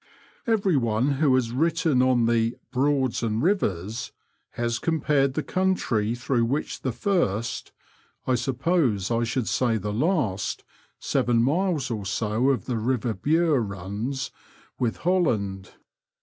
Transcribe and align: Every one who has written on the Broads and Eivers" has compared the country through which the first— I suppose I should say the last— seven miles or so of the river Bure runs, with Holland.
Every 0.47 0.77
one 0.77 1.09
who 1.21 1.35
has 1.35 1.51
written 1.51 2.01
on 2.01 2.25
the 2.25 2.57
Broads 2.71 3.21
and 3.21 3.39
Eivers" 3.39 4.09
has 4.59 4.79
compared 4.79 5.35
the 5.35 5.43
country 5.43 6.15
through 6.15 6.45
which 6.45 6.81
the 6.81 6.91
first— 6.91 7.71
I 8.25 8.33
suppose 8.33 9.11
I 9.11 9.23
should 9.23 9.47
say 9.47 9.77
the 9.77 9.93
last— 9.93 10.63
seven 10.99 11.43
miles 11.43 11.91
or 11.91 12.03
so 12.07 12.49
of 12.49 12.65
the 12.65 12.77
river 12.79 13.13
Bure 13.13 13.59
runs, 13.59 14.31
with 14.79 14.97
Holland. 14.97 15.75